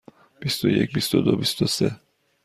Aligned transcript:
بیست 0.39 0.65
و 0.65 0.69
یک، 0.69 0.93
بیست 0.93 1.15
و 1.15 1.21
دو، 1.21 1.35
بیست 1.35 1.61
و 1.61 1.65
سه. 1.67 1.91